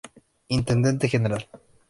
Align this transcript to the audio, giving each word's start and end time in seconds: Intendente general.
Intendente 0.47 1.07
general. 1.07 1.47